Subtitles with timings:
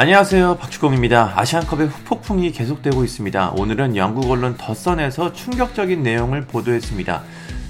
[0.00, 0.58] 안녕하세요.
[0.58, 1.32] 박주공입니다.
[1.34, 3.54] 아시안컵의 후폭풍이 계속되고 있습니다.
[3.56, 7.24] 오늘은 영국 언론 더선에서 충격적인 내용을 보도했습니다.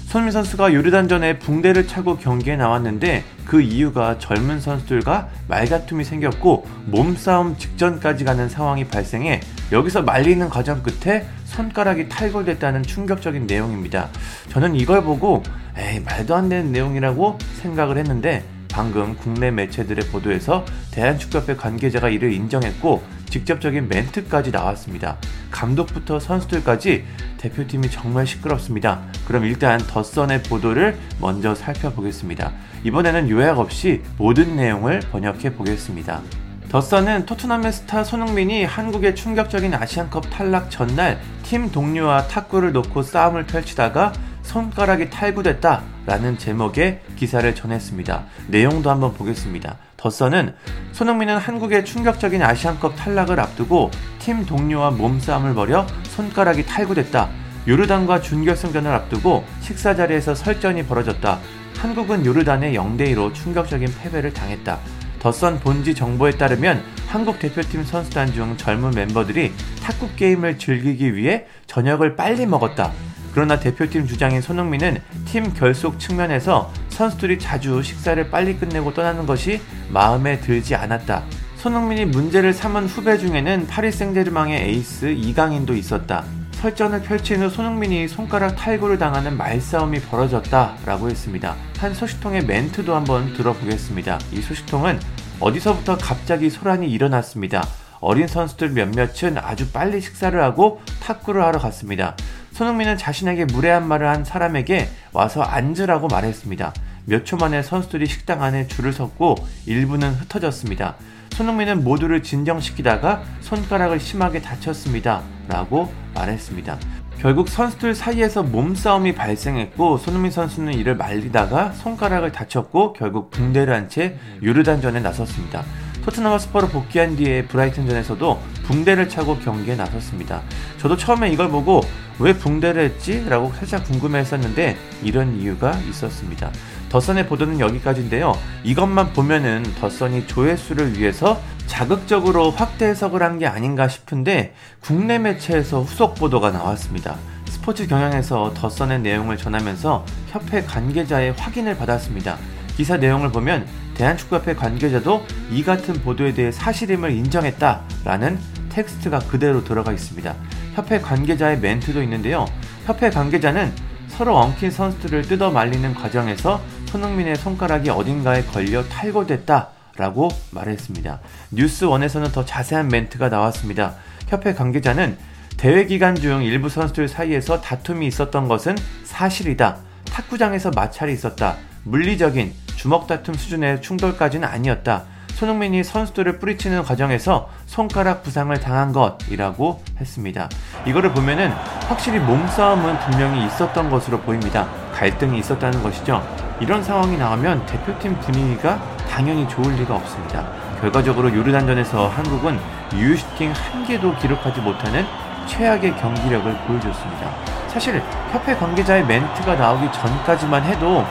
[0.05, 8.25] 손흥민 선수가 요르단전에 붕대를 차고 경기에 나왔는데 그 이유가 젊은 선수들과 말다툼이 생겼고 몸싸움 직전까지
[8.25, 9.41] 가는 상황이 발생해
[9.71, 14.07] 여기서 말리는 과정 끝에 손가락이 탈골됐다는 충격적인 내용입니다.
[14.49, 15.41] 저는 이걸 보고
[15.75, 23.03] 에이 말도 안 되는 내용이라고 생각을 했는데 방금 국내 매체들의 보도에서 대한축구협회 관계자가 이를 인정했고
[23.29, 25.17] 직접적인 멘트까지 나왔습니다.
[25.51, 27.05] 감독부터 선수들까지
[27.37, 29.01] 대표팀이 정말 시끄럽습니다.
[29.27, 32.51] 그럼 일단 더선의 보도를 먼저 살펴보겠습니다.
[32.83, 36.21] 이번에는 요약 없이 모든 내용을 번역해 보겠습니다.
[36.69, 44.13] 더선은 토트넘의 스타 손흥민이 한국의 충격적인 아시안컵 탈락 전날 팀 동료와 탁구를 놓고 싸움을 펼치다가
[44.43, 48.25] 손가락이 탈구됐다 라는 제목의 기사를 전했습니다.
[48.47, 49.77] 내용도 한번 보겠습니다.
[49.95, 50.55] 더선은
[50.91, 57.29] 손흥민은 한국의 충격적인 아시안컵 탈락을 앞두고 팀 동료와 몸싸움을 벌여 손가락이 탈구됐다.
[57.67, 61.37] 요르단과 준결승전을 앞두고 식사 자리에서 설전이 벌어졌다.
[61.77, 64.79] 한국은 요르단의 0대2로 충격적인 패배를 당했다.
[65.19, 72.15] 더선 본지 정보에 따르면 한국 대표팀 선수단 중 젊은 멤버들이 탁구 게임을 즐기기 위해 저녁을
[72.15, 72.93] 빨리 먹었다.
[73.33, 80.39] 그러나 대표팀 주장인 손흥민은 팀 결속 측면에서 선수들이 자주 식사를 빨리 끝내고 떠나는 것이 마음에
[80.39, 81.23] 들지 않았다.
[81.57, 86.23] 손흥민이 문제를 삼은 후배 중에는 파리 생제르맹의 에이스 이강인도 있었다.
[86.53, 91.55] 설전을 펼친 후 손흥민이 손가락 탈구를 당하는 말싸움이 벌어졌다라고 했습니다.
[91.77, 94.19] 한 소식통의 멘트도 한번 들어보겠습니다.
[94.33, 94.99] 이 소식통은
[95.39, 97.65] 어디서부터 갑자기 소란이 일어났습니다.
[98.01, 102.15] 어린 선수들 몇몇은 아주 빨리 식사를 하고 탁구를 하러 갔습니다.
[102.59, 106.73] 손흥민은 자신에게 무례한 말을 한 사람에게 와서 앉으라고 말했습니다.
[107.05, 109.35] 몇 초 만에 선수들이 식당 안에 줄을 섰고
[109.65, 110.95] 일부는 흩어졌습니다.
[111.31, 115.21] 손흥민은 모두를 진정시키다가 손가락을 심하게 다쳤습니다.
[115.47, 116.77] 라고 말했습니다.
[117.19, 124.17] 결국 선수들 사이에서 몸싸움이 발생했고 손흥민 선수는 이를 말리다가 손가락을 다쳤고 결국 붕대를 한 채
[124.41, 125.63] 유르단전에 나섰습니다.
[126.05, 130.41] 토트넘 스퍼로 복귀한 뒤에 브라이튼전에서도 붕대를 차고 경기에 나섰습니다.
[130.77, 131.81] 저도 처음에 이걸 보고
[132.19, 133.23] 왜 붕대를 했지?
[133.29, 136.51] 라고 살짝 궁금해 했었는데 이런 이유가 있었습니다.
[136.89, 138.33] 더선의 보도는 여기까지인데요.
[138.63, 146.15] 이것만 보면은 더선이 조회수를 위해서 자극적으로 확대 해석을 한 게 아닌가 싶은데 국내 매체에서 후속
[146.15, 147.15] 보도가 나왔습니다.
[147.45, 152.37] 스포츠 경향에서 더선의 내용을 전하면서 협회 관계자의 확인을 받았습니다.
[152.79, 160.33] 기사 내용을 보면 대한축구협회 관계자도 이 같은 보도에 대해 사실임을 인정했다라는 텍스트가 그대로 들어가 있습니다.
[160.75, 162.45] 협회 관계자의 멘트도 있는데요.
[162.85, 163.73] 협회 관계자는
[164.07, 169.67] 서로 엉킨 선수들을 뜯어 말리는 과정에서 손흥민의 손가락이 어딘가에 걸려 탈골됐다
[169.97, 171.19] 라고 말했습니다.
[171.51, 173.95] 뉴스원에서는 더 자세한 멘트가 나왔습니다.
[174.29, 175.17] 협회 관계자는
[175.57, 179.79] 대회 기간 중 일부 선수들 사이에서 다툼이 있었던 것은 사실이다.
[180.05, 181.57] 탁구장에서 마찰이 있었다.
[181.83, 185.03] 물리적인 주먹 다툼 수준의 충돌까지는 아니었다.
[185.33, 190.47] 손흥민이 선수들을 뿌리치는 과정에서 손가락 부상을 당한 것이라고 했습니다.
[190.85, 191.49] 이거를 보면은
[191.89, 194.69] 확실히 몸싸움은 분명히 있었던 것으로 보입니다.
[194.93, 196.25] 갈등이 있었다는 것이죠.
[196.61, 200.49] 이런 상황이 나오면 대표팀 분위기가 당연히 좋을 리가 없습니다.
[200.79, 202.57] 결과적으로 요르단전에서 한국은
[202.93, 205.03] 유슈팅 한 개도 기록하지 못하는
[205.47, 207.58] 최악의 경기력을 보여줬습니다.
[207.69, 211.05] 사실 협회 관계자의 멘트가 나오기 전까지만 해도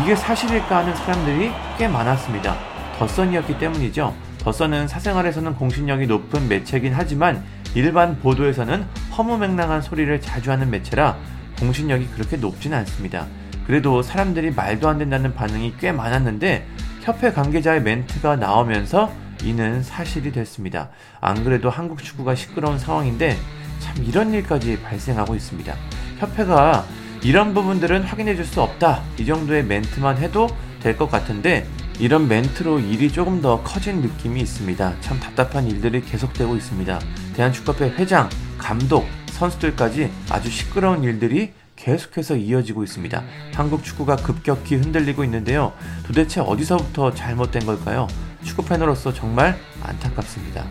[0.00, 2.56] 이게 사실일까 하는 사람들이 꽤 많았습니다.
[2.98, 4.14] 더선이었기 때문이죠.
[4.38, 7.42] 더선은 사생활에서는 공신력이 높은 매체긴 하지만
[7.74, 8.86] 일반 보도에서는
[9.16, 11.16] 허무맹랑한 소리를 자주 하는 매체라
[11.58, 13.26] 공신력이 그렇게 높진 않습니다.
[13.66, 16.66] 그래도 사람들이 말도 안 된다는 반응이 꽤 많았는데
[17.02, 19.10] 협회 관계자의 멘트가 나오면서
[19.42, 20.90] 이는 사실이 됐습니다.
[21.20, 23.36] 안 그래도 한국 축구가 시끄러운 상황인데
[23.80, 25.74] 참 이런 일까지 발생하고 있습니다.
[26.18, 26.84] 협회가
[27.22, 29.02] 이런 부분들은 확인해 줄 수 없다.
[29.18, 30.48] 이 정도의 멘트만 해도
[30.80, 31.66] 될 것 같은데
[31.98, 35.00] 이런 멘트로 일이 조금 더 커진 느낌이 있습니다.
[35.00, 37.00] 참 답답한 일들이 계속되고 있습니다.
[37.34, 38.28] 대한축구협회 회장,
[38.58, 43.22] 감독, 선수들까지 아주 시끄러운 일들이 계속해서 이어지고 있습니다.
[43.54, 45.72] 한국 축구가 급격히 흔들리고 있는데요.
[46.06, 48.06] 도대체 어디서부터 잘못된 걸까요?
[48.44, 50.64] 축구 팬으로서 정말 안타깝습니다.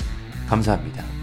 [0.48, 1.23] 감사합니다.